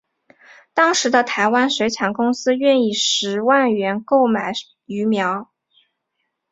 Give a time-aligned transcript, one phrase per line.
[0.73, 4.51] 当时的台湾水产公司愿以十万元购买
[4.85, 5.51] 鱼苗。